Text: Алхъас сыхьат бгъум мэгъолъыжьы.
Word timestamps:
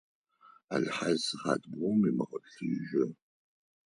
Алхъас 0.73 1.19
сыхьат 1.25 1.61
бгъум 1.71 1.97
мэгъолъыжьы. 2.17 3.03